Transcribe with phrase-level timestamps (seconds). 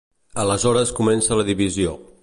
[0.43, 1.97] Aleshores comença la divisió.